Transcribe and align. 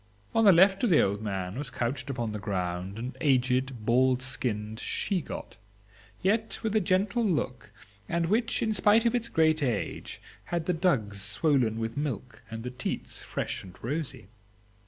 On 0.33 0.45
the 0.45 0.51
left 0.51 0.83
of 0.83 0.89
the 0.89 0.99
old 0.99 1.21
man 1.21 1.59
was 1.59 1.69
couched 1.69 2.09
upon 2.09 2.31
the 2.31 2.39
ground 2.39 2.97
an 2.97 3.15
aged 3.21 3.85
bald 3.85 4.23
skinned 4.23 4.79
she 4.79 5.21
got, 5.21 5.57
yet 6.23 6.57
with 6.63 6.75
a 6.75 6.79
gentle 6.81 7.23
look, 7.23 7.69
and 8.09 8.25
which, 8.25 8.63
in 8.63 8.73
spite 8.73 9.05
of 9.05 9.13
its 9.13 9.29
great 9.29 9.61
age, 9.61 10.19
had 10.45 10.65
the 10.65 10.73
dugs 10.73 11.21
swollen 11.21 11.77
with 11.77 11.97
milk 11.97 12.41
and 12.49 12.63
the 12.63 12.71
teats 12.71 13.21
fresh 13.21 13.61
and 13.63 13.77
rosy. 13.83 14.29